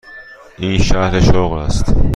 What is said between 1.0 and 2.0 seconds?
شغل است.